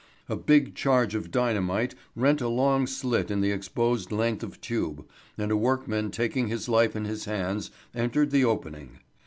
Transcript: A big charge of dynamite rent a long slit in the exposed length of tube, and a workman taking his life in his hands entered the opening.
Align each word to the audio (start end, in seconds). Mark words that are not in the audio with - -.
A 0.27 0.35
big 0.35 0.73
charge 0.73 1.13
of 1.13 1.29
dynamite 1.29 1.93
rent 2.15 2.41
a 2.41 2.47
long 2.47 2.87
slit 2.87 3.29
in 3.29 3.41
the 3.41 3.51
exposed 3.51 4.11
length 4.11 4.41
of 4.41 4.59
tube, 4.59 5.05
and 5.37 5.51
a 5.51 5.55
workman 5.55 6.09
taking 6.09 6.47
his 6.47 6.67
life 6.67 6.95
in 6.95 7.05
his 7.05 7.25
hands 7.25 7.69
entered 7.93 8.31
the 8.31 8.43
opening. 8.43 8.97